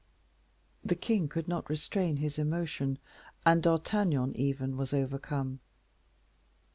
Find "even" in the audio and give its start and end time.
4.35-4.75